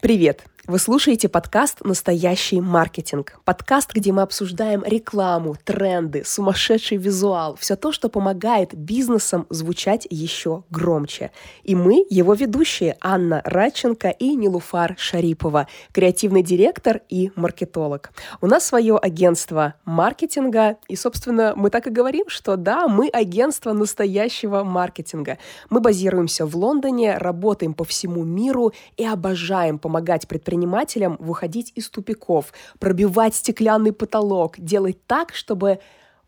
Привет! 0.00 0.44
Вы 0.70 0.78
слушаете 0.78 1.28
подкаст 1.28 1.80
«Настоящий 1.84 2.60
маркетинг». 2.60 3.40
Подкаст, 3.44 3.92
где 3.92 4.12
мы 4.12 4.22
обсуждаем 4.22 4.84
рекламу, 4.84 5.56
тренды, 5.64 6.22
сумасшедший 6.24 6.96
визуал, 6.96 7.56
все 7.56 7.74
то, 7.74 7.90
что 7.90 8.08
помогает 8.08 8.72
бизнесам 8.72 9.48
звучать 9.50 10.06
еще 10.10 10.62
громче. 10.70 11.32
И 11.64 11.74
мы, 11.74 12.06
его 12.08 12.34
ведущие, 12.34 12.96
Анна 13.00 13.42
Радченко 13.44 14.10
и 14.10 14.36
Нилуфар 14.36 14.94
Шарипова, 14.96 15.66
креативный 15.90 16.44
директор 16.44 17.00
и 17.08 17.32
маркетолог. 17.34 18.12
У 18.40 18.46
нас 18.46 18.64
свое 18.64 18.96
агентство 18.96 19.74
маркетинга, 19.84 20.76
и, 20.86 20.94
собственно, 20.94 21.54
мы 21.56 21.70
так 21.70 21.88
и 21.88 21.90
говорим, 21.90 22.28
что 22.28 22.54
да, 22.54 22.86
мы 22.86 23.08
агентство 23.08 23.72
настоящего 23.72 24.62
маркетинга. 24.62 25.38
Мы 25.68 25.80
базируемся 25.80 26.46
в 26.46 26.54
Лондоне, 26.54 27.18
работаем 27.18 27.74
по 27.74 27.82
всему 27.82 28.22
миру 28.22 28.72
и 28.96 29.04
обожаем 29.04 29.80
помогать 29.80 30.28
предпринимателям 30.28 30.59
предпринимателям 30.60 31.16
выходить 31.20 31.72
из 31.74 31.88
тупиков, 31.88 32.52
пробивать 32.78 33.34
стеклянный 33.34 33.92
потолок, 33.92 34.58
делать 34.58 34.98
так, 35.06 35.34
чтобы 35.34 35.78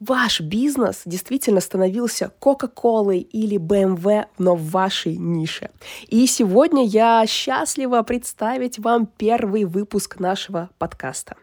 ваш 0.00 0.40
бизнес 0.40 1.02
действительно 1.04 1.60
становился 1.60 2.32
Кока-Колой 2.38 3.20
или 3.20 3.58
BMW, 3.58 4.24
но 4.38 4.54
в 4.54 4.70
вашей 4.70 5.16
нише. 5.16 5.70
И 6.08 6.26
сегодня 6.26 6.84
я 6.84 7.24
счастлива 7.26 8.02
представить 8.02 8.78
вам 8.78 9.06
первый 9.06 9.64
выпуск 9.64 10.18
нашего 10.18 10.70
подкаста. 10.78 11.36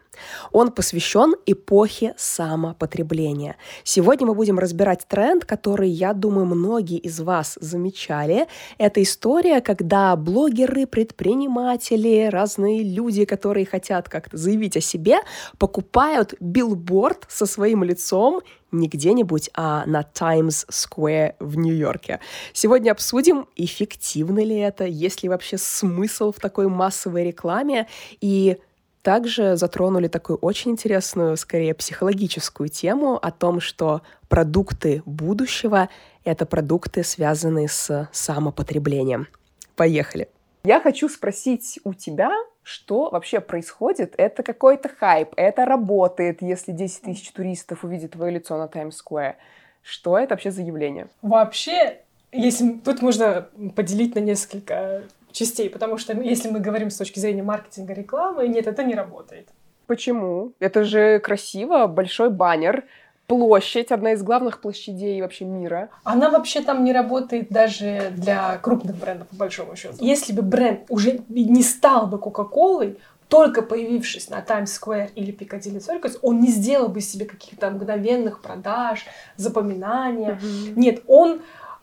Он 0.51 0.71
посвящен 0.71 1.35
эпохе 1.45 2.13
самопотребления. 2.17 3.55
Сегодня 3.83 4.27
мы 4.27 4.35
будем 4.35 4.59
разбирать 4.59 5.05
тренд, 5.07 5.45
который, 5.45 5.89
я 5.89 6.13
думаю, 6.13 6.45
многие 6.45 6.97
из 6.97 7.19
вас 7.19 7.57
замечали. 7.61 8.47
Это 8.77 9.01
история, 9.01 9.61
когда 9.61 10.15
блогеры, 10.15 10.85
предприниматели, 10.85 12.29
разные 12.31 12.83
люди, 12.83 13.25
которые 13.25 13.65
хотят 13.65 14.09
как-то 14.09 14.37
заявить 14.37 14.77
о 14.77 14.81
себе, 14.81 15.19
покупают 15.57 16.33
билборд 16.39 17.25
со 17.29 17.45
своим 17.45 17.83
лицом 17.83 18.41
не 18.71 18.87
где-нибудь, 18.87 19.49
а 19.53 19.85
на 19.85 20.03
Times 20.03 20.65
Square 20.69 21.35
в 21.39 21.57
Нью-Йорке. 21.57 22.19
Сегодня 22.53 22.91
обсудим, 22.91 23.47
эффективно 23.55 24.43
ли 24.43 24.57
это, 24.57 24.85
есть 24.85 25.23
ли 25.23 25.29
вообще 25.29 25.57
смысл 25.57 26.31
в 26.31 26.39
такой 26.39 26.67
массовой 26.67 27.25
рекламе 27.25 27.87
и 28.21 28.57
также 29.01 29.55
затронули 29.55 30.07
такую 30.07 30.37
очень 30.37 30.71
интересную, 30.71 31.37
скорее 31.37 31.73
психологическую 31.73 32.69
тему 32.69 33.17
о 33.21 33.31
том, 33.31 33.59
что 33.59 34.01
продукты 34.27 35.01
будущего— 35.05 35.89
это 36.23 36.45
продукты, 36.45 37.03
связанные 37.03 37.67
с 37.67 38.09
самопотреблением. 38.11 39.27
Поехали. 39.75 40.29
Я 40.63 40.81
хочу 40.81 41.07
спросить 41.07 41.79
у 41.85 41.93
тебя, 41.93 42.31
что 42.63 43.09
вообще 43.09 43.39
происходит? 43.39 44.13
Это 44.17 44.43
какой-то 44.43 44.89
хайп, 44.89 45.29
это 45.37 45.65
работает, 45.65 46.41
если 46.41 46.71
10 46.71 47.01
тысяч 47.03 47.31
туристов 47.31 47.83
увидят 47.83 48.11
твое 48.11 48.33
лицо 48.33 48.57
на 48.57 48.67
Таймс-сквер. 48.67 49.37
Что 49.81 50.17
это 50.17 50.33
вообще 50.33 50.51
за 50.51 50.61
явление? 50.61 51.07
Вообще, 51.21 52.01
если 52.31 52.73
тут 52.73 53.01
можно 53.01 53.47
поделить 53.75 54.15
на 54.15 54.19
несколько 54.19 55.03
частей, 55.31 55.69
потому 55.69 55.97
что 55.97 56.13
если 56.13 56.49
мы 56.49 56.59
говорим 56.59 56.89
с 56.89 56.97
точки 56.97 57.19
зрения 57.19 57.43
маркетинга 57.43 57.93
рекламы, 57.93 58.47
нет, 58.47 58.67
это 58.67 58.83
не 58.83 58.95
работает. 58.95 59.49
Почему? 59.87 60.53
Это 60.59 60.83
же 60.83 61.19
красиво, 61.19 61.87
большой 61.87 62.29
баннер, 62.29 62.83
площадь, 63.27 63.91
одна 63.91 64.13
из 64.13 64.23
главных 64.23 64.59
площадей 64.59 65.21
вообще 65.21 65.45
мира. 65.45 65.89
Она 66.03 66.29
вообще 66.29 66.61
там 66.61 66.83
не 66.83 66.93
работает 66.93 67.49
даже 67.49 68.11
для 68.15 68.57
крупных 68.57 68.97
брендов, 68.97 69.27
по 69.27 69.35
большому 69.35 69.75
счету. 69.75 69.95
Если 69.99 70.33
бы 70.33 70.41
бренд 70.41 70.81
уже 70.89 71.21
не 71.29 71.63
стал 71.63 72.07
бы 72.07 72.17
Кока-Колой, 72.17 72.97
только 73.27 73.61
появившись 73.61 74.29
на 74.29 74.41
Times 74.41 74.79
Square 74.79 75.11
или 75.13 75.31
Piccadilly 75.31 75.77
Circus, 75.77 76.17
он 76.23 76.39
не 76.39 76.47
сделал 76.47 76.89
бы 76.89 76.99
себе 76.99 77.25
каких-то 77.25 77.69
мгновенных 77.69 78.41
продаж, 78.41 79.05
запоминания. 79.37 80.39
Mm-hmm. 80.41 80.73
Нет, 80.75 81.03
он 81.05 81.41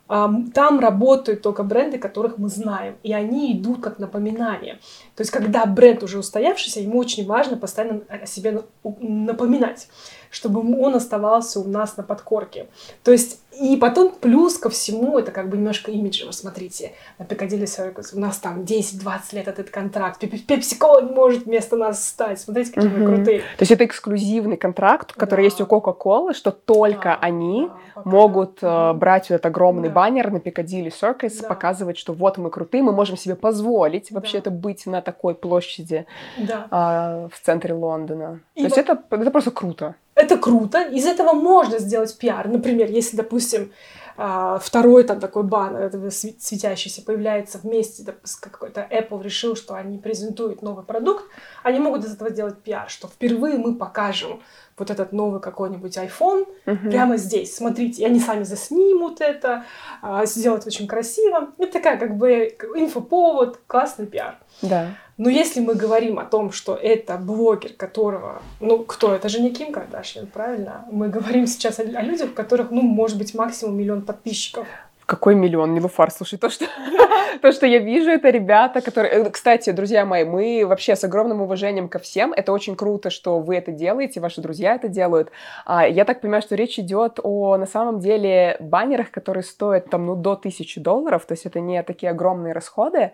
там 0.08 0.80
работают 0.80 1.42
только 1.42 1.62
бренды, 1.62 1.98
которых 1.98 2.38
мы 2.38 2.48
знаем, 2.48 2.96
и 3.02 3.12
они 3.12 3.52
идут 3.52 3.80
как 3.80 3.98
напоминание. 3.98 4.78
То 5.16 5.22
есть, 5.22 5.30
когда 5.30 5.66
бренд 5.66 6.02
уже 6.02 6.18
устоявшийся, 6.18 6.80
ему 6.80 6.98
очень 6.98 7.26
важно 7.26 7.56
постоянно 7.56 8.02
о 8.08 8.26
себе 8.26 8.62
напоминать, 8.82 9.88
чтобы 10.36 10.60
он 10.78 10.94
оставался 10.94 11.60
у 11.60 11.64
нас 11.64 11.96
на 11.96 12.02
подкорке. 12.02 12.66
То 13.02 13.10
есть, 13.10 13.40
и 13.58 13.78
потом 13.78 14.12
плюс 14.12 14.58
ко 14.58 14.68
всему, 14.68 15.18
это 15.18 15.32
как 15.32 15.48
бы 15.48 15.56
немножко 15.56 15.90
имиджево, 15.90 16.30
смотрите, 16.30 16.92
на 17.18 17.24
Circus, 17.24 18.14
у 18.14 18.20
нас 18.20 18.36
там 18.36 18.60
10-20 18.60 19.20
лет 19.32 19.48
этот 19.48 19.70
контракт, 19.70 20.22
PepsiCo 20.22 21.08
не 21.08 21.14
может 21.14 21.46
вместо 21.46 21.76
нас 21.76 22.06
стать, 22.06 22.38
смотрите, 22.38 22.72
какие 22.72 22.90
мы 22.90 23.06
крутые. 23.06 23.38
То 23.38 23.60
есть 23.60 23.72
это 23.72 23.86
эксклюзивный 23.86 24.58
контракт, 24.58 25.14
который 25.14 25.40
да. 25.40 25.44
есть 25.44 25.60
у 25.62 25.64
Coca-Cola, 25.64 26.34
что 26.34 26.50
только 26.50 27.04
да, 27.04 27.18
они 27.22 27.70
да, 27.94 28.02
могут 28.04 28.58
э, 28.60 28.92
брать 28.92 29.30
этот 29.30 29.46
огромный 29.46 29.88
да. 29.88 29.94
баннер 29.94 30.30
на 30.30 30.36
Piccadilly 30.36 30.92
Circus, 30.92 31.40
да. 31.40 31.48
показывать, 31.48 31.96
что 31.96 32.12
вот 32.12 32.36
мы 32.36 32.50
крутые, 32.50 32.82
мы 32.82 32.92
можем 32.92 33.16
себе 33.16 33.36
позволить 33.36 34.08
да. 34.10 34.16
вообще-то 34.16 34.50
быть 34.50 34.84
на 34.84 35.00
такой 35.00 35.34
площади 35.34 36.04
да. 36.36 36.66
э, 36.70 37.28
в 37.32 37.40
центре 37.40 37.72
Лондона. 37.72 38.40
И 38.54 38.60
То 38.60 38.66
есть 38.66 38.76
это, 38.76 39.02
это 39.10 39.30
просто 39.30 39.50
круто. 39.50 39.94
Это 40.16 40.38
круто, 40.38 40.82
из 40.82 41.04
этого 41.06 41.34
можно 41.34 41.78
сделать 41.78 42.16
пиар. 42.16 42.48
Например, 42.48 42.90
если, 42.90 43.16
допустим, 43.16 43.70
а, 44.16 44.58
второй 44.58 45.04
там 45.04 45.20
такой 45.20 45.42
баннер 45.42 46.10
светящийся 46.10 47.02
появляется 47.02 47.58
вместе, 47.58 48.02
допустим, 48.02 48.50
какой-то 48.50 48.86
Apple 48.90 49.22
решил, 49.22 49.56
что 49.56 49.74
они 49.74 49.98
презентуют 49.98 50.62
новый 50.62 50.84
продукт, 50.84 51.24
они 51.62 51.78
могут 51.80 52.04
из 52.06 52.14
этого 52.14 52.30
сделать 52.30 52.62
пиар, 52.62 52.88
что 52.88 53.08
впервые 53.08 53.58
мы 53.58 53.74
покажем 53.74 54.40
вот 54.78 54.90
этот 54.90 55.12
новый 55.12 55.40
какой-нибудь 55.40 55.98
iPhone 55.98 56.46
uh-huh. 56.64 56.90
прямо 56.90 57.18
здесь. 57.18 57.54
Смотрите, 57.54 58.02
и 58.02 58.04
они 58.06 58.18
сами 58.18 58.44
заснимут 58.44 59.20
это, 59.20 59.64
а, 60.00 60.24
сделают 60.24 60.66
очень 60.66 60.86
красиво. 60.86 61.50
Это 61.58 61.72
такая 61.74 61.98
как 61.98 62.16
бы 62.16 62.56
инфоповод, 62.74 63.60
классный 63.66 64.06
пиар. 64.06 64.38
Да. 64.62 64.96
Но 65.18 65.30
если 65.30 65.60
мы 65.60 65.74
говорим 65.74 66.18
о 66.18 66.24
том, 66.24 66.52
что 66.52 66.74
это 66.74 67.16
блогер, 67.16 67.72
которого... 67.72 68.42
Ну, 68.60 68.84
кто? 68.84 69.14
Это 69.14 69.30
же 69.30 69.40
не 69.40 69.50
Ким 69.50 69.72
Кардашьян, 69.72 70.26
правильно? 70.26 70.84
Мы 70.90 71.08
говорим 71.08 71.46
сейчас 71.46 71.78
о, 71.78 71.82
о 71.82 72.02
людях, 72.02 72.30
у 72.30 72.34
которых, 72.34 72.70
ну, 72.70 72.82
может 72.82 73.16
быть, 73.16 73.34
максимум 73.34 73.78
миллион 73.78 74.02
подписчиков. 74.02 74.66
Какой 75.06 75.36
миллион, 75.36 75.72
Нилуфар? 75.72 76.10
Слушай, 76.10 76.36
то, 76.36 76.50
что, 76.50 76.64
то, 77.40 77.52
что 77.52 77.64
я 77.64 77.78
вижу, 77.78 78.10
это 78.10 78.28
ребята, 78.30 78.80
которые... 78.80 79.12
Э, 79.14 79.30
кстати, 79.30 79.70
друзья 79.70 80.04
мои, 80.04 80.24
мы 80.24 80.66
вообще 80.66 80.96
с 80.96 81.04
огромным 81.04 81.40
уважением 81.42 81.88
ко 81.88 82.00
всем. 82.00 82.32
Это 82.32 82.52
очень 82.52 82.74
круто, 82.74 83.08
что 83.08 83.38
вы 83.38 83.54
это 83.54 83.70
делаете, 83.70 84.18
ваши 84.18 84.40
друзья 84.40 84.74
это 84.74 84.88
делают. 84.88 85.30
А, 85.64 85.86
я 85.86 86.04
так 86.04 86.20
понимаю, 86.20 86.42
что 86.42 86.56
речь 86.56 86.80
идет 86.80 87.20
о, 87.22 87.56
на 87.56 87.66
самом 87.66 88.00
деле, 88.00 88.56
баннерах, 88.58 89.12
которые 89.12 89.44
стоят 89.44 89.90
там, 89.90 90.06
ну, 90.06 90.16
до 90.16 90.34
тысячи 90.34 90.80
долларов. 90.80 91.24
То 91.24 91.34
есть 91.34 91.46
это 91.46 91.60
не 91.60 91.80
такие 91.84 92.10
огромные 92.10 92.52
расходы, 92.52 93.12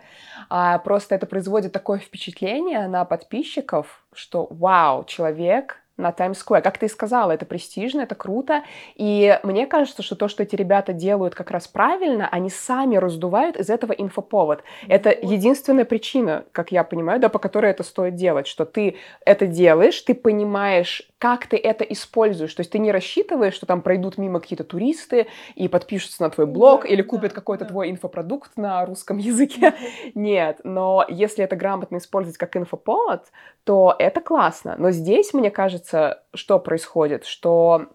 а 0.49 0.79
просто 0.79 1.15
это 1.15 1.27
производит 1.27 1.73
такое 1.73 1.99
впечатление 1.99 2.89
на 2.89 3.05
подписчиков, 3.05 4.03
что 4.15 4.47
вау, 4.49 5.05
человек 5.05 5.82
на 6.03 6.13
Times 6.13 6.45
Square. 6.45 6.61
Как 6.61 6.79
ты 6.79 6.87
и 6.87 6.89
сказала, 6.89 7.33
это 7.33 7.47
престижно, 7.47 8.03
это 8.03 8.15
круто. 8.15 8.63
И 8.97 9.39
мне 9.43 9.67
кажется, 9.67 10.03
что 10.03 10.17
то, 10.17 10.29
что 10.29 10.43
эти 10.43 10.57
ребята 10.57 10.93
делают 10.93 11.35
как 11.35 11.51
раз 11.51 11.69
правильно, 11.69 12.29
они 12.31 12.51
сами 12.51 12.97
раздувают 12.97 13.57
из 13.57 13.71
этого 13.71 13.93
инфоповод. 13.93 14.63
Это 14.89 15.11
единственная 15.11 15.85
причина, 15.85 16.45
как 16.53 16.73
я 16.73 16.85
понимаю, 16.85 17.21
да, 17.21 17.29
по 17.29 17.39
которой 17.39 17.71
это 17.71 17.83
стоит 17.83 18.17
делать, 18.17 18.47
что 18.47 18.65
ты 18.65 18.97
это 19.25 19.47
делаешь, 19.47 20.01
ты 20.03 20.15
понимаешь, 20.15 21.03
как 21.19 21.47
ты 21.47 21.57
это 21.57 21.85
используешь. 21.85 22.53
То 22.53 22.61
есть 22.61 22.73
ты 22.73 22.79
не 22.79 22.91
рассчитываешь, 22.91 23.55
что 23.55 23.65
там 23.65 23.81
пройдут 23.81 24.19
мимо 24.19 24.41
какие-то 24.41 24.65
туристы 24.65 25.29
и 25.55 25.69
подпишутся 25.69 26.23
на 26.23 26.31
твой 26.31 26.47
блог 26.47 26.83
да, 26.83 26.89
или 26.89 27.03
купят 27.03 27.31
да, 27.31 27.35
какой-то 27.37 27.65
да. 27.65 27.71
твой 27.71 27.91
инфопродукт 27.91 28.57
на 28.57 28.85
русском 28.85 29.19
языке. 29.19 29.75
Нет, 30.15 30.61
но 30.65 31.07
если 31.09 31.45
это 31.45 31.55
грамотно 31.55 31.99
использовать 31.99 32.39
как 32.39 32.57
инфоповод, 32.57 33.27
то 33.65 33.95
это 33.99 34.21
классно. 34.21 34.75
Но 34.79 34.91
здесь, 34.91 35.33
мне 35.33 35.51
кажется, 35.51 35.92
что 36.35 36.59
происходит, 36.59 37.25
что 37.25 37.89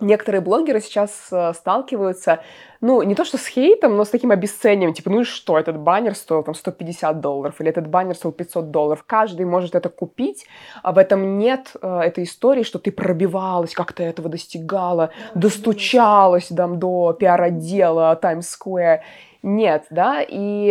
некоторые 0.00 0.40
блогеры 0.40 0.80
сейчас 0.80 1.28
э, 1.32 1.52
сталкиваются, 1.54 2.40
ну, 2.80 3.02
не 3.02 3.14
то 3.14 3.24
что 3.24 3.36
с 3.36 3.46
хейтом, 3.46 3.96
но 3.96 4.04
с 4.04 4.10
таким 4.10 4.30
обесцением, 4.30 4.94
типа, 4.94 5.10
ну 5.10 5.22
и 5.22 5.24
что, 5.24 5.58
этот 5.58 5.78
баннер 5.78 6.14
стоил 6.14 6.44
там 6.44 6.54
150 6.54 7.20
долларов, 7.20 7.60
или 7.60 7.68
этот 7.68 7.88
баннер 7.88 8.14
стоил 8.14 8.32
500 8.32 8.70
долларов, 8.70 9.04
каждый 9.06 9.46
может 9.46 9.74
это 9.74 9.88
купить, 9.88 10.46
а 10.82 10.92
в 10.92 10.98
этом 10.98 11.38
нет 11.38 11.72
э, 11.82 12.00
этой 12.00 12.24
истории, 12.24 12.62
что 12.62 12.78
ты 12.78 12.92
пробивалась, 12.92 13.74
как 13.74 13.92
то 13.92 14.02
этого 14.02 14.28
достигала, 14.28 15.10
да, 15.34 15.40
достучалась 15.40 16.46
там 16.46 16.78
до 16.78 17.12
пиар-отдела 17.12 18.14
Times 18.16 18.56
Square, 18.56 19.00
нет, 19.42 19.86
да, 19.90 20.22
и 20.26 20.70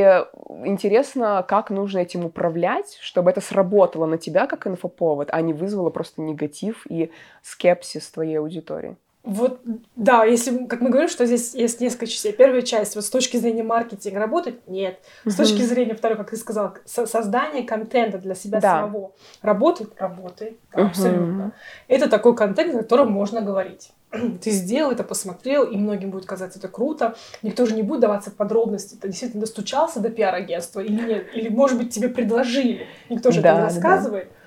интересно, 0.65 1.45
как 1.47 1.69
нужно 1.69 1.99
этим 1.99 2.25
управлять, 2.25 2.97
чтобы 3.01 3.31
это 3.31 3.41
сработало 3.41 4.05
на 4.05 4.17
тебя 4.17 4.47
как 4.47 4.67
инфоповод, 4.67 5.29
а 5.31 5.41
не 5.41 5.53
вызвало 5.53 5.89
просто 5.89 6.21
негатив 6.21 6.85
и 6.89 7.11
скепсис 7.41 8.09
твоей 8.09 8.39
аудитории. 8.39 8.97
Вот, 9.27 9.59
да, 9.97 10.23
если, 10.23 10.67
как 10.67 10.79
мы 10.79 10.89
говорим, 10.89 11.09
что 11.09 11.25
здесь 11.25 11.53
есть 11.53 11.81
несколько 11.81 12.07
частей. 12.07 12.31
Первая 12.31 12.61
часть, 12.61 12.95
вот 12.95 13.03
с 13.03 13.09
точки 13.09 13.35
зрения 13.35 13.61
маркетинга 13.61 14.19
работает? 14.19 14.65
Нет. 14.69 15.01
С 15.25 15.35
точки 15.35 15.63
зрения, 15.63 15.95
второй, 15.95 16.17
как 16.17 16.29
ты 16.29 16.37
сказал, 16.37 16.75
создание 16.85 17.63
контента 17.63 18.19
для 18.19 18.35
себя 18.35 18.61
да. 18.61 18.79
самого. 18.79 19.11
Работает? 19.41 19.91
Работает, 19.99 20.57
да, 20.73 20.85
абсолютно. 20.85 21.51
Это 21.89 22.09
такой 22.09 22.37
контент, 22.37 22.73
о 22.73 22.77
котором 22.77 23.11
можно 23.11 23.41
говорить. 23.41 23.91
Ты 24.41 24.51
сделал 24.51 24.91
это, 24.91 25.03
посмотрел, 25.03 25.65
и 25.65 25.75
многим 25.77 26.11
будет 26.11 26.25
казаться 26.25 26.59
это 26.59 26.67
круто. 26.67 27.15
Никто 27.41 27.65
же 27.65 27.75
не 27.75 27.83
будет 27.83 28.01
даваться 28.01 28.31
в 28.31 28.35
подробности. 28.35 28.95
Ты 28.95 29.09
действительно 29.09 29.41
достучался 29.41 29.99
до 29.99 30.09
пиар-агентства 30.09 30.79
или 30.79 31.01
нет? 31.01 31.27
Или, 31.33 31.49
может 31.49 31.77
быть, 31.77 31.93
тебе 31.93 32.09
предложили. 32.09 32.87
Никто 33.09 33.31
же 33.31 33.41
да, 33.41 33.49
это 33.49 33.57
не 33.57 33.63
рассказывает. 33.65 34.25
Да 34.25 34.37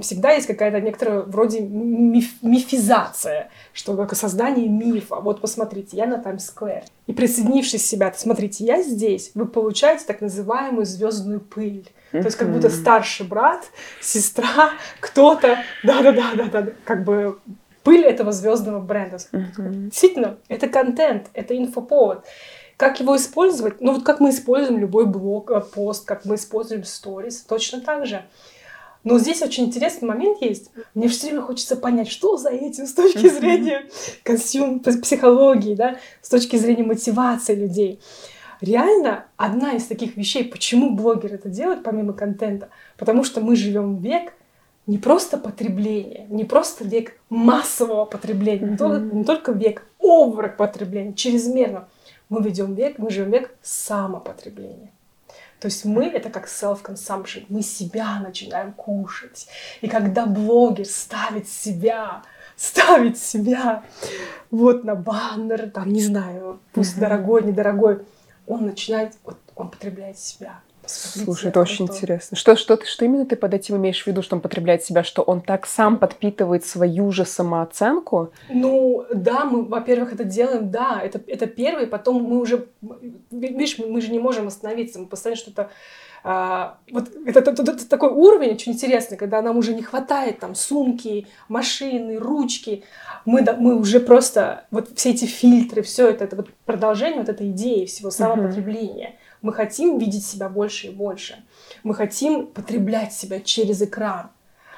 всегда 0.00 0.32
есть 0.32 0.46
какая-то 0.46 0.80
некоторая 0.80 1.20
вроде 1.20 1.60
миф, 1.60 2.30
мифизация, 2.40 3.50
что 3.74 3.94
как 3.96 4.14
создание 4.16 4.66
мифа. 4.66 5.16
Вот 5.16 5.42
посмотрите, 5.42 5.96
я 5.98 6.06
на 6.06 6.16
Таймс-сквер. 6.16 6.84
И 7.06 7.12
присоединившись 7.12 7.82
к 7.82 7.86
себя, 7.86 8.12
смотрите, 8.16 8.64
я 8.64 8.82
здесь, 8.82 9.30
вы 9.34 9.46
получаете 9.46 10.04
так 10.06 10.22
называемую 10.22 10.86
звездную 10.86 11.40
пыль. 11.40 11.86
То 12.12 12.18
есть 12.18 12.36
как 12.36 12.50
будто 12.50 12.70
старший 12.70 13.26
брат, 13.26 13.64
сестра, 14.00 14.70
кто-то, 15.00 15.58
да-да-да-да-да, 15.84 16.68
как 16.84 17.04
бы 17.04 17.38
пыль 17.88 18.04
этого 18.04 18.32
звездного 18.32 18.80
бренда. 18.80 19.16
Действительно, 19.32 20.36
это 20.48 20.68
контент, 20.68 21.30
это 21.32 21.56
инфоповод. 21.56 22.26
Как 22.76 23.00
его 23.00 23.16
использовать? 23.16 23.80
Ну 23.80 23.94
вот 23.94 24.04
как 24.04 24.20
мы 24.20 24.28
используем 24.28 24.78
любой 24.78 25.06
блог, 25.06 25.50
э, 25.50 25.62
пост, 25.62 26.04
как 26.04 26.26
мы 26.26 26.34
используем 26.34 26.84
сторис, 26.84 27.40
точно 27.40 27.80
так 27.80 28.04
же. 28.06 28.26
Но 29.04 29.18
здесь 29.18 29.40
очень 29.40 29.64
интересный 29.64 30.06
момент 30.06 30.42
есть. 30.42 30.70
Мне 30.94 31.08
все 31.08 31.28
время 31.28 31.40
хочется 31.40 31.76
понять, 31.76 32.08
что 32.08 32.36
за 32.36 32.50
этим 32.50 32.86
с 32.86 32.92
точки 32.92 33.26
зрения 33.30 33.86
консюм 34.22 34.80
психологии, 34.80 35.74
да, 35.74 35.96
с 36.20 36.28
точки 36.28 36.56
зрения 36.56 36.84
мотивации 36.84 37.54
людей. 37.54 38.00
Реально, 38.60 39.24
одна 39.38 39.72
из 39.72 39.86
таких 39.86 40.16
вещей, 40.18 40.44
почему 40.44 40.94
блогеры 40.94 41.36
это 41.36 41.48
делают, 41.48 41.84
помимо 41.84 42.12
контента, 42.12 42.68
потому 42.98 43.24
что 43.24 43.40
мы 43.40 43.56
живем 43.56 43.96
век 43.96 44.34
не 44.88 44.96
просто 44.96 45.36
потребления, 45.36 46.26
не 46.30 46.44
просто 46.44 46.82
век 46.82 47.12
массового 47.28 48.06
потребления, 48.06 48.66
mm-hmm. 48.66 48.70
не, 48.70 48.76
только, 48.76 49.14
не 49.16 49.24
только 49.24 49.52
век 49.52 49.86
овер 50.00 50.56
потребления, 50.56 51.12
чрезмерно. 51.12 51.88
Мы 52.30 52.42
ведем 52.42 52.74
век, 52.74 52.98
мы 52.98 53.10
живем 53.10 53.30
век 53.30 53.54
самопотребления. 53.62 54.90
То 55.60 55.66
есть 55.66 55.84
мы— 55.84 56.06
это 56.06 56.30
как 56.30 56.46
self-consumption. 56.46 57.44
Мы 57.50 57.62
себя 57.62 58.18
начинаем 58.20 58.72
кушать. 58.72 59.48
И 59.82 59.88
когда 59.88 60.24
блогер 60.24 60.86
ставит 60.86 61.48
себя, 61.48 62.22
ставит 62.56 63.18
себя 63.18 63.82
вот 64.50 64.84
на 64.84 64.94
баннер, 64.94 65.68
там, 65.68 65.92
не 65.92 66.00
знаю, 66.00 66.60
пусть 66.72 66.96
mm-hmm. 66.96 67.00
дорогой, 67.00 67.42
недорогой, 67.42 67.98
он 68.46 68.64
начинает, 68.64 69.14
вот, 69.24 69.36
он 69.54 69.68
потребляет 69.68 70.18
себя. 70.18 70.60
Слушай, 70.88 71.48
это 71.48 71.60
очень 71.60 71.86
интересно. 71.86 72.36
Что, 72.36 72.56
что, 72.56 72.76
ты, 72.76 72.86
что 72.86 73.04
именно 73.04 73.26
ты 73.26 73.36
под 73.36 73.54
этим 73.54 73.76
имеешь 73.76 74.02
в 74.02 74.06
виду, 74.06 74.22
что 74.22 74.36
он 74.36 74.42
потребляет 74.42 74.82
себя, 74.82 75.04
что 75.04 75.22
он 75.22 75.40
так 75.40 75.66
сам 75.66 75.98
подпитывает 75.98 76.64
свою 76.64 77.10
же 77.12 77.24
самооценку? 77.24 78.32
Ну, 78.48 79.04
да, 79.12 79.44
мы, 79.44 79.64
во-первых, 79.64 80.12
это 80.12 80.24
делаем, 80.24 80.70
да, 80.70 81.00
это, 81.02 81.20
это 81.26 81.46
первый, 81.46 81.86
потом 81.86 82.22
мы 82.22 82.38
уже, 82.40 82.66
видишь, 83.30 83.78
мы, 83.78 83.86
мы 83.86 84.00
же 84.00 84.10
не 84.10 84.18
можем 84.18 84.46
остановиться, 84.46 84.98
мы 84.98 85.06
постоянно 85.06 85.36
что-то 85.36 85.70
а, 86.24 86.78
вот 86.90 87.08
это, 87.26 87.40
это, 87.40 87.50
это, 87.50 87.62
это 87.72 87.88
такой 87.88 88.10
уровень 88.10 88.50
очень 88.52 88.72
интересный, 88.72 89.16
когда 89.16 89.40
нам 89.42 89.56
уже 89.56 89.74
не 89.74 89.82
хватает 89.82 90.40
там 90.40 90.54
сумки, 90.54 91.26
машины, 91.48 92.18
ручки. 92.18 92.84
Мы, 93.24 93.42
да, 93.42 93.54
мы 93.54 93.76
уже 93.76 94.00
просто 94.00 94.64
вот 94.70 94.90
все 94.96 95.10
эти 95.10 95.26
фильтры, 95.26 95.82
все 95.82 96.08
это, 96.08 96.24
это 96.24 96.36
вот 96.36 96.48
продолжение 96.64 97.20
вот 97.20 97.28
этой 97.28 97.50
идеи 97.50 97.86
всего 97.86 98.10
самопотребления. 98.10 99.17
Мы 99.42 99.52
хотим 99.52 99.98
видеть 99.98 100.24
себя 100.24 100.48
больше 100.48 100.88
и 100.88 100.90
больше. 100.90 101.44
Мы 101.82 101.94
хотим 101.94 102.46
потреблять 102.46 103.12
себя 103.12 103.40
через 103.40 103.82
экран. 103.82 104.30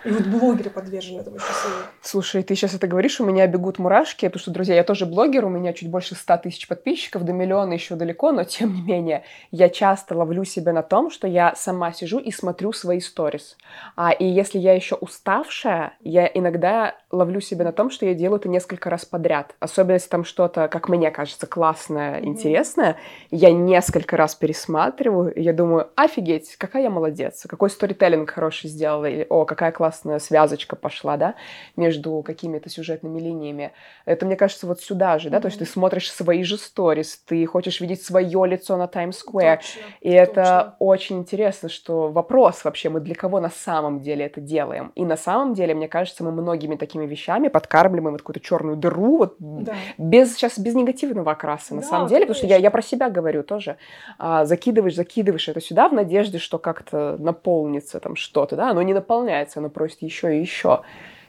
И 0.05 0.11
вот 0.11 0.27
блогеры 0.27 0.71
подвержены 0.71 1.21
этому 1.21 1.37
еще 1.37 1.47
сильнее. 1.47 1.85
Слушай, 2.01 2.43
ты 2.43 2.55
сейчас 2.55 2.75
это 2.75 2.87
говоришь, 2.87 3.21
у 3.21 3.25
меня 3.25 3.47
бегут 3.47 3.79
мурашки, 3.79 4.27
потому 4.27 4.41
что, 4.41 4.51
друзья, 4.51 4.75
я 4.75 4.85
тоже 4.85 5.05
блогер, 5.05 5.45
у 5.45 5.51
меня 5.51 5.75
чуть 5.75 5.91
больше 5.91 6.15
100 6.15 6.39
тысяч 6.39 6.67
подписчиков, 6.69 7.25
до 7.25 7.33
миллиона 7.33 7.75
еще 7.75 7.97
далеко, 7.97 8.33
но 8.33 8.45
тем 8.45 8.75
не 8.75 8.83
менее, 8.83 9.25
я 9.51 9.69
часто 9.69 10.17
ловлю 10.17 10.45
себя 10.45 10.73
на 10.73 10.83
том, 10.83 11.11
что 11.11 11.29
я 11.29 11.55
сама 11.55 11.93
сижу 11.93 12.19
и 12.19 12.31
смотрю 12.31 12.73
свои 12.73 13.01
сторис. 13.01 13.59
А, 13.95 14.11
и 14.11 14.25
если 14.25 14.59
я 14.59 14.73
еще 14.73 14.95
уставшая, 14.95 15.95
я 16.01 16.27
иногда 16.27 16.95
ловлю 17.11 17.41
себя 17.41 17.65
на 17.65 17.73
том, 17.73 17.91
что 17.91 18.07
я 18.07 18.15
делаю 18.15 18.39
это 18.39 18.49
несколько 18.49 18.89
раз 18.89 19.05
подряд. 19.05 19.55
Особенно 19.61 19.95
если 19.95 20.09
там 20.09 20.25
что-то, 20.25 20.69
как 20.69 20.89
мне 20.89 21.11
кажется, 21.11 21.47
классное, 21.47 22.21
mm-hmm. 22.21 22.25
интересное, 22.25 22.97
я 23.31 23.53
несколько 23.53 24.17
раз 24.17 24.35
пересматриваю, 24.35 25.35
и 25.35 25.43
я 25.43 25.53
думаю, 25.53 25.91
офигеть, 25.95 26.57
какая 26.57 26.85
я 26.85 26.91
молодец, 26.91 27.45
какой 27.47 27.69
сторителлинг 27.69 28.31
хороший 28.31 28.71
сделала, 28.71 29.05
или, 29.05 29.27
о, 29.29 29.45
какая 29.45 29.73
классная 29.73 29.90
классная 29.91 30.21
связочка 30.21 30.77
пошла, 30.77 31.17
да, 31.17 31.35
между 31.77 32.23
какими-то 32.23 32.71
сюжетными 32.71 33.19
линиями. 33.19 33.73
Это, 34.05 34.25
мне 34.25 34.37
кажется, 34.37 34.67
вот 34.69 34.81
сюда 34.81 35.19
же, 35.19 35.31
да, 35.31 35.39
mm-hmm. 35.39 35.41
то 35.41 35.47
есть 35.49 35.59
ты 35.59 35.65
смотришь 35.65 36.13
свои 36.13 36.45
же 36.45 36.57
сторис, 36.59 37.21
ты 37.27 37.45
хочешь 37.47 37.81
видеть 37.81 38.03
свое 38.03 38.47
лицо 38.47 38.77
на 38.77 38.87
Таймс-сквер, 38.87 39.61
и 40.01 40.11
это 40.11 40.35
точно. 40.35 40.77
очень 40.79 41.19
интересно, 41.19 41.69
что 41.69 42.09
вопрос 42.09 42.65
вообще, 42.65 42.89
мы 42.89 43.01
для 43.01 43.17
кого 43.17 43.41
на 43.41 43.51
самом 43.51 44.01
деле 44.01 44.27
это 44.27 44.41
делаем. 44.41 44.93
И 44.95 45.05
на 45.05 45.17
самом 45.17 45.55
деле, 45.55 45.75
мне 45.75 45.89
кажется, 45.89 46.23
мы 46.23 46.31
многими 46.31 46.77
такими 46.77 47.07
вещами 47.07 47.49
подкармливаем 47.49 48.13
вот 48.13 48.21
какую-то 48.21 48.41
черную 48.41 48.77
дыру, 48.77 49.19
вот 49.19 49.35
да. 49.39 49.75
без, 49.99 50.35
сейчас 50.35 50.57
без 50.59 50.75
негативного 50.75 51.33
окраса, 51.33 51.75
на 51.75 51.81
да, 51.81 51.89
самом 51.89 52.07
деле, 52.07 52.27
конечно. 52.27 52.35
потому 52.35 52.49
что 52.49 52.55
я, 52.55 52.63
я 52.63 52.71
про 52.71 52.83
себя 52.83 53.11
говорю 53.11 53.43
тоже. 53.43 53.77
А, 54.19 54.45
закидываешь, 54.45 54.95
закидываешь 54.95 55.49
это 55.49 55.61
сюда 55.61 55.89
в 55.89 55.93
надежде, 55.93 56.39
что 56.39 56.59
как-то 56.59 57.17
наполнится 57.19 57.99
там 57.99 58.15
что-то, 58.15 58.55
да, 58.55 58.71
оно 58.71 58.83
не 58.83 58.95
наполняется, 58.95 59.59
оно 59.59 59.69
просит 59.81 60.03
еще 60.03 60.37
и 60.37 60.41
еще. 60.43 60.83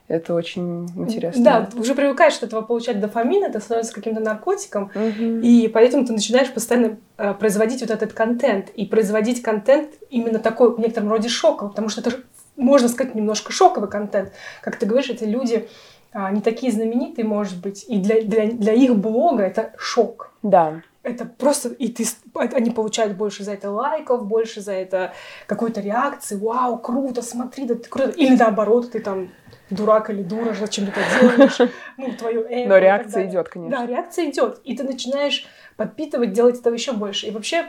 Это 0.10 0.34
очень 0.34 0.90
интересно. 0.98 1.42
Да, 1.42 1.70
уже 1.80 1.96
привыкаешь 1.96 2.36
от 2.36 2.44
этого 2.44 2.62
получать 2.62 3.00
дофамин, 3.00 3.46
это 3.46 3.62
становится 3.62 3.94
каким-то 3.94 4.20
наркотиком, 4.20 4.92
угу. 4.94 5.40
и 5.42 5.70
поэтому 5.70 6.06
ты 6.06 6.12
начинаешь 6.12 6.52
постоянно 6.52 6.98
э, 7.18 7.34
производить 7.34 7.80
вот 7.80 7.92
этот 7.92 8.12
контент. 8.12 8.70
И 8.72 8.86
производить 8.86 9.42
контент 9.42 9.92
именно 10.10 10.40
такой 10.40 10.76
в 10.76 10.80
некотором 10.80 11.10
роде 11.10 11.30
шоковый, 11.30 11.70
потому 11.70 11.88
что 11.88 12.02
это, 12.02 12.12
можно 12.58 12.90
сказать, 12.90 13.16
немножко 13.16 13.54
шоковый 13.54 13.90
контент. 13.90 14.34
Как 14.62 14.76
ты 14.76 14.86
говоришь, 14.86 15.10
эти 15.10 15.24
люди 15.24 15.70
а, 16.12 16.30
не 16.30 16.42
такие 16.42 16.74
знаменитые, 16.74 17.24
может 17.24 17.62
быть, 17.62 17.86
и 17.88 18.00
для, 18.00 18.22
для, 18.22 18.48
для 18.48 18.74
их 18.74 18.98
блога 18.98 19.44
это 19.44 19.72
шок. 19.78 20.34
Да 20.44 20.82
это 21.04 21.26
просто, 21.26 21.70
и 21.70 21.90
ты, 21.90 22.06
они 22.36 22.70
получают 22.70 23.18
больше 23.18 23.44
за 23.44 23.54
это 23.54 23.72
лайков, 23.72 24.28
больше 24.28 24.62
за 24.62 24.74
это 24.74 25.14
какой-то 25.48 25.82
реакции, 25.82 26.36
вау, 26.36 26.78
круто, 26.78 27.22
смотри, 27.22 27.66
да 27.66 27.76
ты 27.76 27.90
круто, 27.90 28.10
или 28.12 28.36
наоборот, 28.36 28.92
ты 28.92 29.00
там 29.00 29.30
дурак 29.72 30.10
или 30.10 30.22
дура, 30.22 30.54
зачем 30.54 30.86
ты 30.86 30.92
это 30.92 31.38
делаешь, 31.38 31.72
ну, 31.98 32.12
твою 32.14 32.46
эго. 32.48 32.70
Но 32.70 32.78
реакция 32.78 33.28
идет, 33.28 33.50
конечно. 33.50 33.80
Да, 33.80 33.86
реакция 33.86 34.30
идет, 34.30 34.62
и 34.64 34.76
ты 34.76 34.84
начинаешь 34.84 35.48
подпитывать, 35.76 36.34
делать 36.34 36.60
этого 36.60 36.74
еще 36.74 36.92
больше. 36.92 37.28
И 37.28 37.32
вообще, 37.32 37.66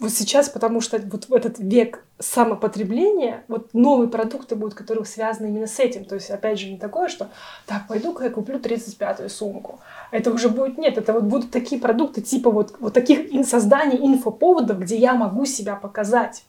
вот 0.00 0.12
сейчас, 0.12 0.48
потому 0.48 0.80
что 0.80 0.98
вот 1.10 1.28
в 1.28 1.34
этот 1.34 1.58
век 1.58 2.04
самопотребления, 2.20 3.42
вот 3.48 3.74
новые 3.74 4.08
продукты 4.08 4.54
будут, 4.54 4.74
которые 4.74 5.04
связаны 5.04 5.46
именно 5.46 5.66
с 5.66 5.80
этим. 5.80 6.04
То 6.04 6.14
есть, 6.14 6.30
опять 6.30 6.60
же, 6.60 6.70
не 6.70 6.78
такое, 6.78 7.08
что 7.08 7.28
так, 7.66 7.88
пойду-ка 7.88 8.24
я 8.24 8.30
куплю 8.30 8.58
35-ю 8.58 9.28
сумку. 9.28 9.80
Это 10.12 10.30
уже 10.30 10.48
будет 10.48 10.78
нет. 10.78 10.98
Это 10.98 11.12
вот 11.12 11.24
будут 11.24 11.50
такие 11.50 11.80
продукты, 11.80 12.20
типа 12.20 12.50
вот, 12.50 12.76
вот 12.78 12.94
таких 12.94 13.34
ин 13.34 13.44
создания 13.44 13.98
инфоповодов, 13.98 14.78
где 14.78 14.96
я 14.96 15.14
могу 15.14 15.46
себя 15.46 15.74
показать. 15.74 16.44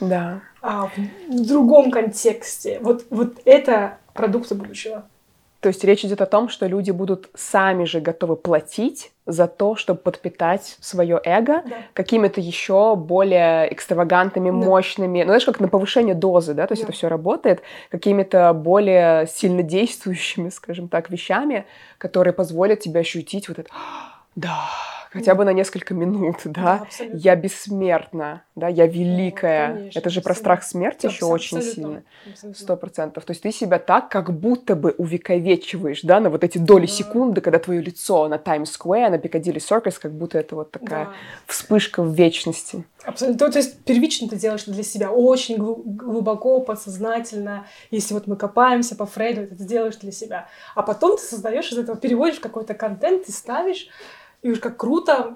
Да. 0.00 0.40
А, 0.60 0.90
в 1.28 1.46
другом 1.46 1.92
контексте. 1.92 2.80
Вот, 2.80 3.04
вот 3.10 3.38
это 3.44 3.98
продукты 4.12 4.56
будущего. 4.56 5.04
То 5.60 5.68
есть 5.68 5.82
речь 5.82 6.04
идет 6.04 6.20
о 6.20 6.26
том, 6.26 6.48
что 6.48 6.66
люди 6.66 6.92
будут 6.92 7.30
сами 7.34 7.84
же 7.84 8.00
готовы 8.00 8.36
платить 8.36 9.10
за 9.26 9.48
то, 9.48 9.74
чтобы 9.74 10.00
подпитать 10.00 10.76
свое 10.80 11.20
эго 11.24 11.62
да. 11.66 11.76
какими-то 11.94 12.40
еще 12.40 12.94
более 12.94 13.72
экстравагантными, 13.72 14.50
да. 14.50 14.56
мощными, 14.56 15.20
ну 15.20 15.26
знаешь, 15.26 15.44
как 15.44 15.58
на 15.60 15.68
повышение 15.68 16.14
дозы, 16.14 16.54
да, 16.54 16.66
то 16.66 16.72
есть 16.72 16.82
да. 16.82 16.88
это 16.88 16.96
все 16.96 17.08
работает 17.08 17.62
какими-то 17.90 18.52
более 18.54 19.26
сильнодействующими, 19.26 20.48
скажем 20.50 20.88
так, 20.88 21.10
вещами, 21.10 21.66
которые 21.98 22.32
позволят 22.32 22.80
тебе 22.80 23.00
ощутить 23.00 23.48
вот 23.48 23.58
это, 23.58 23.70
да, 24.36 24.70
хотя 25.10 25.34
бы 25.34 25.44
на 25.44 25.52
несколько 25.52 25.94
минут, 25.94 26.36
да, 26.44 26.82
Да, 26.98 27.04
я 27.14 27.36
бессмертна, 27.36 28.42
да, 28.54 28.68
я 28.68 28.86
великая. 28.86 29.74
конечно, 29.74 29.98
Это 29.98 30.10
же 30.10 30.20
про 30.20 30.34
страх 30.34 30.62
смерти 30.62 31.06
еще 31.06 31.24
очень 31.26 31.62
сильно. 31.62 32.02
Сто 32.54 32.76
процентов. 32.76 33.24
То 33.24 33.30
есть 33.32 33.42
ты 33.42 33.52
себя 33.52 33.78
так, 33.78 34.08
как 34.10 34.32
будто 34.38 34.74
бы 34.76 34.94
увековечиваешь, 34.98 36.02
да, 36.02 36.20
на 36.20 36.30
вот 36.30 36.44
эти 36.44 36.58
доли 36.58 36.86
Да. 36.86 36.92
секунды, 36.92 37.40
когда 37.40 37.58
твое 37.58 37.80
лицо 37.80 38.28
на 38.28 38.38
Times 38.38 38.76
Square, 38.78 39.10
на 39.10 39.18
Пикадилли 39.18 39.60
Circus, 39.60 39.98
как 40.00 40.12
будто 40.12 40.38
это 40.38 40.56
вот 40.56 40.70
такая 40.70 41.06
Да. 41.06 41.12
вспышка 41.46 42.02
в 42.02 42.12
вечности. 42.14 42.84
Абсолютно. 43.04 43.38
То, 43.46 43.52
то 43.52 43.58
есть 43.58 43.84
первично 43.84 44.28
ты 44.28 44.36
делаешь 44.36 44.64
для 44.64 44.82
себя 44.82 45.10
очень 45.10 45.56
глу- 45.56 45.82
глубоко, 45.86 46.60
подсознательно. 46.60 47.66
Если 47.90 48.12
вот 48.14 48.26
мы 48.26 48.36
копаемся 48.36 48.96
по 48.96 49.06
Фрейду, 49.06 49.42
это 49.42 49.56
ты 49.56 49.64
делаешь 49.64 49.96
для 49.96 50.12
себя. 50.12 50.48
А 50.74 50.82
потом 50.82 51.16
ты 51.16 51.22
создаешь 51.22 51.70
из 51.72 51.78
этого, 51.78 51.96
переводишь 51.96 52.40
какой-то 52.40 52.74
контент 52.74 53.28
и 53.28 53.32
ставишь. 53.32 53.88
И 54.42 54.50
уж 54.50 54.60
как 54.60 54.76
круто, 54.76 55.34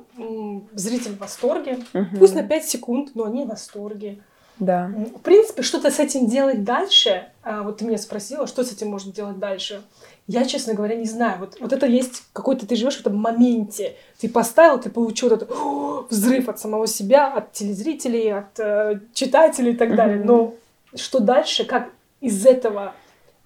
зритель 0.74 1.12
в 1.12 1.18
восторге. 1.18 1.78
Мгм. 1.92 2.18
Пусть 2.18 2.34
на 2.34 2.42
5 2.42 2.64
секунд, 2.64 3.10
но 3.14 3.24
они 3.24 3.44
в 3.44 3.48
восторге. 3.48 4.22
Да. 4.58 4.92
В 5.16 5.20
принципе, 5.20 5.62
что-то 5.62 5.90
с 5.90 5.98
этим 5.98 6.26
делать 6.26 6.62
дальше, 6.62 7.28
а, 7.42 7.62
вот 7.62 7.78
ты 7.78 7.84
меня 7.84 7.98
спросила, 7.98 8.46
что 8.46 8.62
с 8.62 8.70
этим 8.70 8.88
можно 8.88 9.12
делать 9.12 9.38
дальше, 9.38 9.82
я, 10.28 10.44
честно 10.44 10.74
говоря, 10.74 10.94
не 10.94 11.06
знаю. 11.06 11.40
Вот, 11.40 11.56
вот 11.58 11.72
это 11.72 11.86
есть 11.86 12.22
какой-то, 12.32 12.66
ты 12.66 12.76
живешь 12.76 12.96
в 12.96 13.00
этом 13.00 13.16
моменте. 13.16 13.96
Ты 14.20 14.28
поставил, 14.28 14.78
ты 14.78 14.88
получил 14.88 15.30
вот 15.30 15.42
этот 15.42 15.50
«О!» 15.50 16.06
взрыв 16.08 16.48
от 16.48 16.60
самого 16.60 16.86
себя, 16.86 17.26
от 17.26 17.52
телезрителей, 17.52 18.32
от 18.32 18.58
э, 18.60 19.00
читателей 19.14 19.72
и 19.72 19.76
так 19.76 19.96
далее. 19.96 20.22
Но 20.22 20.54
что 20.94 21.18
дальше, 21.18 21.64
как 21.64 21.90
из 22.20 22.46
этого 22.46 22.94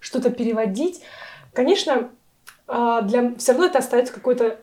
что-то 0.01 0.31
переводить, 0.31 1.01
конечно, 1.55 2.11
для 2.69 3.35
все 3.39 3.53
равно 3.53 3.67
это 3.67 3.79
остается 3.79 4.13
какой-то 4.13 4.59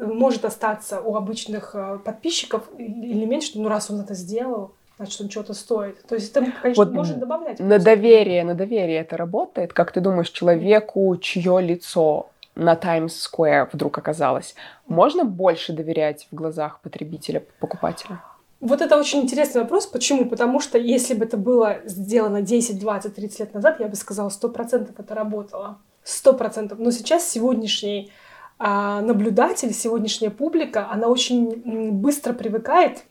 может 0.00 0.44
остаться 0.44 1.00
у 1.00 1.14
обычных 1.14 1.74
э, 1.74 1.98
подписчиков 2.04 2.64
элемент, 2.76 3.44
что 3.44 3.60
ну 3.60 3.68
раз 3.68 3.88
он 3.88 4.00
это 4.00 4.14
сделал, 4.14 4.72
значит 4.96 5.20
он 5.20 5.30
что-то 5.30 5.54
стоит. 5.54 6.02
То 6.08 6.16
есть 6.16 6.36
это, 6.36 6.50
конечно, 6.60 6.84
Вот 6.84 6.92
может 6.92 7.20
добавлять. 7.20 7.60
На 7.60 7.68
просто. 7.68 7.84
доверие, 7.84 8.44
на 8.44 8.54
доверие 8.54 9.00
это 9.00 9.16
работает. 9.16 9.72
Как 9.72 9.92
ты 9.92 10.00
думаешь, 10.00 10.30
человеку, 10.30 11.16
чье 11.18 11.60
лицо 11.60 12.30
на 12.56 12.74
Times 12.74 13.28
Square 13.28 13.68
вдруг 13.72 13.96
оказалось, 13.96 14.56
можно 14.88 15.24
больше 15.24 15.72
доверять 15.72 16.26
в 16.32 16.34
глазах 16.34 16.80
потребителя, 16.80 17.44
покупателя? 17.60 18.20
Вот 18.60 18.82
это 18.82 18.98
очень 18.98 19.20
интересный 19.20 19.62
вопрос. 19.62 19.86
Почему? 19.86 20.26
Потому 20.26 20.60
что 20.60 20.78
если 20.78 21.14
бы 21.14 21.24
это 21.24 21.36
было 21.36 21.78
сделано 21.84 22.42
10, 22.42 22.78
20, 22.78 23.14
30 23.14 23.40
лет 23.40 23.54
назад, 23.54 23.80
я 23.80 23.86
бы 23.86 23.96
сказала, 23.96 24.28
100% 24.28 24.90
это 24.98 25.14
работало. 25.14 25.78
100%. 26.04 26.74
Но 26.78 26.90
сейчас 26.90 27.28
сегодняшний 27.28 28.12
а, 28.58 29.00
наблюдатель, 29.00 29.72
сегодняшняя 29.72 30.30
публика, 30.30 30.88
она 30.90 31.08
очень 31.08 31.92
быстро 31.92 32.32
привыкает. 32.32 33.04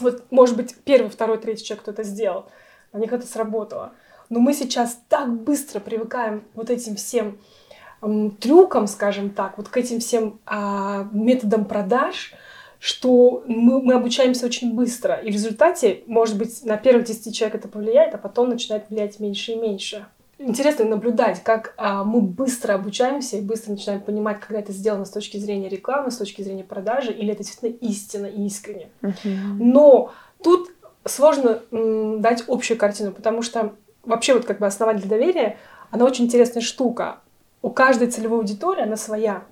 Вот, 0.00 0.24
может 0.30 0.56
быть, 0.56 0.76
первый, 0.84 1.10
второй, 1.10 1.38
третий 1.38 1.64
человек, 1.64 1.82
кто 1.82 1.92
это 1.92 2.02
сделал, 2.02 2.46
на 2.92 2.98
них 2.98 3.12
это 3.12 3.26
сработало. 3.26 3.92
Но 4.28 4.38
мы 4.38 4.52
сейчас 4.54 5.00
так 5.08 5.32
быстро 5.32 5.80
привыкаем 5.80 6.44
вот 6.54 6.70
этим 6.70 6.96
всем 6.96 7.38
трюкам, 8.38 8.86
скажем 8.86 9.30
так, 9.30 9.58
вот 9.58 9.68
к 9.68 9.76
этим 9.76 10.00
всем 10.00 10.40
а, 10.46 11.08
методам 11.12 11.64
продаж, 11.64 12.34
что 12.78 13.44
мы, 13.46 13.82
мы 13.82 13.94
обучаемся 13.94 14.46
очень 14.46 14.74
быстро. 14.74 15.14
И 15.14 15.30
в 15.30 15.34
результате, 15.34 16.02
может 16.06 16.38
быть, 16.38 16.64
на 16.64 16.76
первых 16.76 17.04
10 17.04 17.34
человек 17.34 17.56
это 17.56 17.68
повлияет, 17.68 18.14
а 18.14 18.18
потом 18.18 18.48
начинает 18.48 18.88
влиять 18.88 19.20
меньше 19.20 19.52
и 19.52 19.56
меньше. 19.56 20.06
Интересно 20.42 20.86
наблюдать, 20.86 21.42
как 21.44 21.74
а, 21.76 22.02
мы 22.02 22.22
быстро 22.22 22.72
обучаемся 22.72 23.36
и 23.36 23.42
быстро 23.42 23.72
начинаем 23.72 24.00
понимать, 24.00 24.40
когда 24.40 24.60
это 24.60 24.72
сделано 24.72 25.04
с 25.04 25.10
точки 25.10 25.36
зрения 25.36 25.68
рекламы, 25.68 26.10
с 26.10 26.16
точки 26.16 26.40
зрения 26.40 26.64
продажи, 26.64 27.12
или 27.12 27.30
это 27.32 27.42
действительно 27.42 27.76
истина 27.86 28.24
и 28.24 28.46
искренне. 28.46 28.88
Но 29.58 30.12
тут 30.42 30.70
сложно 31.04 31.60
м, 31.70 32.22
дать 32.22 32.44
общую 32.48 32.78
картину, 32.78 33.12
потому 33.12 33.42
что 33.42 33.74
вообще 34.02 34.32
вот 34.32 34.46
как 34.46 34.60
бы 34.60 34.66
основатель 34.66 35.06
доверия, 35.06 35.58
она 35.90 36.06
очень 36.06 36.24
интересная 36.24 36.62
штука. 36.62 37.18
У 37.60 37.68
каждой 37.68 38.08
целевой 38.08 38.38
аудитории 38.38 38.82
она 38.82 38.96
своя. 38.96 39.42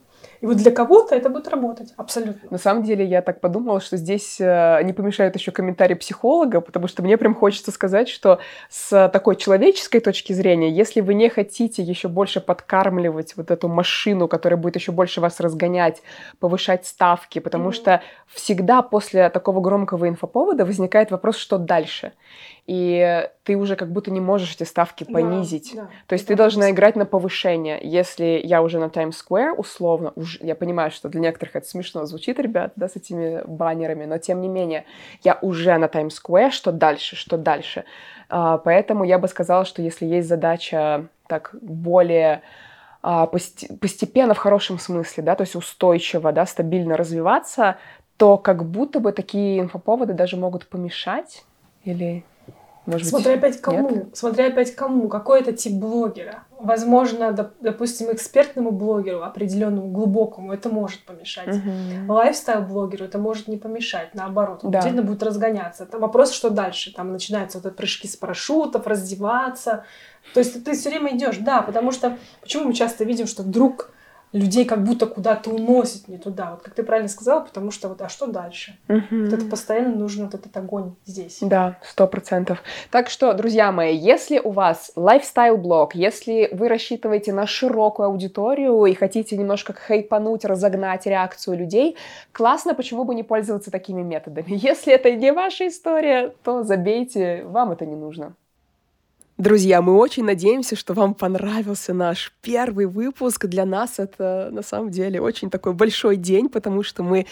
И 0.40 0.47
вот 0.47 0.57
для 0.57 0.71
кого-то 0.71 1.14
это 1.14 1.30
будет 1.30 1.49
работать, 1.49 1.92
абсолютно. 1.97 2.49
На 2.50 2.59
самом 2.59 2.85
деле, 2.85 3.04
я 3.04 3.23
так 3.23 3.40
подумала, 3.40 3.80
что 3.80 3.97
здесь 3.97 4.40
э, 4.40 4.80
не 4.85 4.92
помешает 4.92 5.35
еще 5.35 5.50
комментарий 5.50 5.97
психолога, 5.97 6.61
потому 6.61 6.87
что 6.87 7.02
мне 7.02 7.16
прям 7.16 7.35
хочется 7.35 7.73
сказать, 7.73 8.09
что 8.09 8.38
с 8.68 9.09
такой 9.09 9.37
человеческой 9.37 10.00
точки 10.00 10.33
зрения, 10.33 10.71
если 10.71 11.00
вы 11.00 11.14
не 11.14 11.28
хотите 11.28 11.83
еще 11.83 12.09
больше 12.09 12.40
подкармливать 12.40 13.37
вот 13.37 13.50
эту 13.50 13.68
машину, 13.68 14.28
которая 14.28 14.59
будет 14.59 14.76
еще 14.76 14.92
больше 14.92 15.21
вас 15.21 15.40
разгонять, 15.40 16.02
повышать 16.38 16.87
ставки, 16.87 17.38
потому 17.40 17.64
Мгм. 17.64 17.73
что 17.73 18.02
всегда 18.26 18.83
после 18.83 19.28
такого 19.30 19.61
громкого 19.61 20.09
инфоповода 20.09 20.64
возникает 20.64 21.11
вопрос, 21.11 21.37
что 21.37 21.59
дальше. 21.59 22.12
И 22.69 23.27
ты 23.45 23.57
уже 23.57 23.77
как 23.77 23.91
будто 23.91 24.11
не 24.11 24.21
можешь 24.21 24.55
эти 24.55 24.65
ставки 24.65 25.05
Да, 25.05 25.13
понизить. 25.15 25.73
да. 25.75 25.89
То 26.07 26.13
есть 26.13 26.25
Это 26.27 26.35
ты 26.35 26.37
должна 26.37 26.61
абсолютно. 26.67 26.77
играть 26.77 26.97
на 26.97 27.07
повышение. 27.07 27.79
Если 27.83 28.43
я 28.45 28.61
уже 28.63 28.79
на 28.79 28.91
Times 28.91 29.17
Square, 29.27 29.53
условно, 29.57 30.13
уж, 30.17 30.39
я 30.43 30.55
понимаю, 30.55 30.91
что 30.91 31.09
для 31.09 31.23
некоторых 31.23 31.57
это 31.57 31.67
смешно 31.67 32.05
звучит, 32.05 32.39
ребят, 32.39 32.73
да, 32.77 32.87
с 32.89 32.97
этими 32.97 33.43
баннерами, 33.47 34.05
но 34.05 34.19
тем 34.19 34.43
не 34.43 34.49
менее, 34.49 34.85
я 35.25 35.39
уже 35.41 35.79
на 35.79 35.89
Times 35.89 36.21
Square, 36.23 36.51
что 36.51 36.71
дальше, 36.71 37.17
что 37.17 37.39
дальше. 37.39 37.85
А, 38.29 38.59
поэтому 38.59 39.05
я 39.05 39.19
бы 39.19 39.29
сказала, 39.29 39.65
что 39.65 39.81
если 39.81 40.05
есть 40.05 40.29
задача 40.29 41.07
так 41.27 41.55
более 41.63 42.43
а, 43.01 43.27
постепенно 43.27 44.35
в 44.35 44.39
хорошем 44.39 44.79
смысле, 44.79 45.23
да, 45.23 45.35
то 45.37 45.43
есть 45.43 45.57
устойчиво, 45.57 46.33
да, 46.33 46.45
стабильно 46.45 46.99
развиваться, 46.99 47.79
то 48.19 48.37
как 48.37 48.67
будто 48.67 49.01
бы 49.01 49.13
такие 49.13 49.59
инфоповоды 49.61 50.13
даже 50.13 50.37
могут 50.37 50.67
помешать 50.67 51.45
или 51.85 52.25
может 52.88 53.02
быть, 53.02 53.09
Смотря 53.11 53.35
опять 53.35 53.61
кому, 53.61 53.90
нет? 53.90 54.16
смотря 54.16 54.47
опять 54.47 54.75
кому, 54.75 55.09
какой 55.09 55.40
это 55.40 55.52
тип 55.52 55.75
блогера. 55.75 56.45
Возможно, 56.59 57.25
доп- 57.30 57.52
допустим, 57.61 58.11
экспертному 58.12 58.71
блогеру, 58.73 59.23
определенному, 59.23 59.88
глубокому, 59.88 60.52
это 60.52 60.68
может 60.68 61.04
помешать. 61.04 61.47
Мгм. 61.49 62.11
Лайфстайл-блогеру 62.11 63.04
это 63.04 63.18
может 63.18 63.47
не 63.49 63.57
помешать, 63.59 64.14
наоборот, 64.14 64.61
он 64.64 64.71
Да. 64.71 64.78
действительно 64.80 65.07
будет 65.07 65.23
разгоняться. 65.23 65.85
Это 65.85 65.99
вопрос, 65.99 66.33
что 66.33 66.50
дальше. 66.50 66.92
Там 66.95 67.12
начинаются 67.12 67.59
вот 67.59 67.66
эти 67.66 67.75
прыжки 67.75 68.09
с 68.09 68.16
парашютов, 68.16 68.87
раздеваться. 68.87 69.85
То 70.35 70.40
есть 70.40 70.64
ты 70.64 70.73
все 70.75 70.90
время 70.90 71.16
идешь, 71.16 71.38
да, 71.38 71.62
потому 71.62 71.92
что 71.92 72.16
почему 72.40 72.64
мы 72.64 72.75
часто 72.75 73.04
видим, 73.04 73.26
что 73.26 73.42
вдруг 73.42 73.92
людей 74.33 74.65
как 74.65 74.85
будто 74.85 75.07
куда-то 75.07 75.51
уносит 75.51 76.09
не 76.09 76.19
туда. 76.19 76.53
Вот 76.53 76.63
как 76.63 76.75
ты 76.75 76.83
правильно 76.83 77.09
сказала, 77.09 77.41
потому 77.41 77.71
что 77.71 77.89
вот, 77.89 78.03
а 78.03 78.09
что 78.09 78.27
дальше? 78.27 78.79
Мгм. 78.89 79.25
Вот 79.25 79.33
это 79.33 79.45
постоянно 79.47 79.95
нужен 79.95 80.27
вот 80.27 80.35
этот 80.35 80.57
огонь 80.57 80.95
здесь. 81.07 81.39
Да, 81.41 81.79
сто 81.83 82.07
процентов. 82.07 82.63
Так 82.91 83.09
что, 83.09 83.33
друзья 83.33 83.73
мои, 83.73 83.97
если 83.97 84.39
у 84.39 84.51
вас 84.51 84.93
лайфстайл-блог, 84.97 85.95
если 85.95 86.49
вы 86.53 86.69
рассчитываете 86.69 87.33
на 87.33 87.47
широкую 87.47 88.07
аудиторию 88.07 88.85
и 88.85 88.95
хотите 88.95 89.37
немножко 89.37 89.73
хайпануть, 89.73 90.45
разогнать 90.45 91.07
реакцию 91.07 91.59
людей, 91.59 91.97
классно, 92.33 92.75
почему 92.75 93.05
бы 93.05 93.15
не 93.15 93.23
пользоваться 93.23 93.71
такими 93.71 94.03
методами. 94.03 94.47
Если 94.49 94.93
это 94.93 95.11
не 95.11 95.33
ваша 95.33 95.69
история, 95.69 96.35
то 96.43 96.63
забейте, 96.63 97.45
вам 97.45 97.73
это 97.73 97.87
не 97.87 97.97
нужно. 97.97 98.35
Друзья, 99.38 99.83
мы 99.83 99.97
очень 99.97 100.25
надеемся, 100.25 100.75
что 100.75 100.95
вам 100.95 101.14
понравился 101.14 101.95
наш 101.95 102.33
первый 102.42 102.87
выпуск. 102.87 103.47
Для 103.47 103.64
нас 103.64 104.00
это 104.00 104.49
на 104.50 104.62
самом 104.62 104.90
деле 104.90 105.21
очень 105.21 105.49
такой 105.49 105.75
большой 105.75 106.16
день, 106.16 106.49
потому 106.49 106.83
что 106.83 107.04
мы 107.04 107.25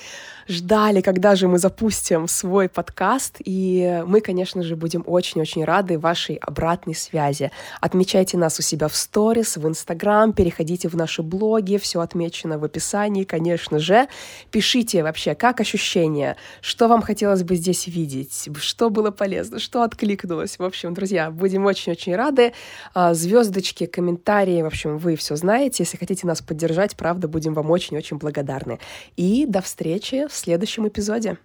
ждали, 0.47 1.01
когда 1.01 1.35
же 1.35 1.49
мы 1.49 1.59
запустим 1.59 2.29
свой 2.29 2.69
подкаст. 2.69 3.39
И 3.45 4.05
мы, 4.07 4.21
конечно 4.21 4.63
же, 4.63 4.77
будем 4.77 5.03
очень-очень 5.05 5.65
рады 5.65 5.99
вашей 5.99 6.37
обратной 6.37 6.95
связи. 6.95 7.51
Отмечайте 7.81 8.37
нас 8.37 8.61
у 8.61 8.63
себя 8.63 8.87
в 8.87 8.95
сторис, 8.95 9.57
в 9.57 9.67
Инстаграм, 9.67 10.33
переходите 10.33 10.87
в 10.87 10.95
наши 10.95 11.25
блоги, 11.25 11.77
все 11.77 11.99
отмечено 11.99 12.57
в 12.57 12.63
описании, 12.63 13.25
конечно 13.25 13.81
же. 13.81 14.07
Пишите 14.53 15.03
вообще, 15.03 15.35
как 15.35 15.61
ощущения, 15.61 16.37
что 16.61 16.87
вам 16.87 17.03
хотелось 17.03 17.43
бы 17.43 17.57
здесь 17.57 17.89
видеть, 17.89 18.49
что 18.61 18.91
было 18.91 19.11
полезно, 19.11 19.59
что 19.59 19.83
откликнулось. 19.83 20.61
В 20.61 20.63
общем, 20.63 20.95
друзья, 20.95 21.33
будем 21.33 21.65
очень-очень 21.97 22.17
рады. 22.17 22.53
А, 22.95 23.15
Звездочки, 23.15 23.87
комментарии, 23.87 24.63
в 24.63 24.67
общем, 24.67 24.99
вы 24.99 25.17
все 25.17 25.37
знаете. 25.37 25.83
Если 25.83 25.97
хотите 25.97 26.27
нас 26.27 26.43
поддержать, 26.43 26.97
правда, 26.97 27.29
будем 27.29 27.55
вам 27.55 27.71
очень-очень 27.71 28.19
благодарны. 28.19 28.79
И 29.17 29.47
до 29.47 29.61
встречи 29.61 30.27
в 30.29 30.33
следующем 30.33 30.87
эпизоде. 30.87 31.39